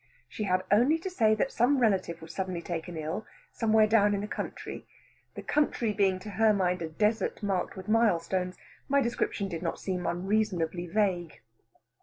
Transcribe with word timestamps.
She 0.27 0.45
had 0.45 0.63
only 0.71 0.97
to 0.97 1.11
say 1.11 1.35
that 1.35 1.51
some 1.51 1.77
relative 1.77 2.23
was 2.23 2.33
suddenly 2.33 2.63
taken 2.63 2.97
ill, 2.97 3.27
somewhere 3.51 3.85
down 3.85 4.15
in 4.15 4.21
the 4.21 4.27
country; 4.27 4.87
the 5.35 5.43
country 5.43 5.93
being 5.93 6.17
to 6.21 6.29
her 6.41 6.53
mind 6.53 6.81
a 6.81 6.89
desert 6.89 7.43
marked 7.43 7.77
with 7.77 7.87
milestones, 7.87 8.57
my 8.89 8.99
description 8.99 9.47
did 9.47 9.61
not 9.61 9.79
seem 9.79 10.07
unreasonably 10.07 10.87
vague. 10.87 11.41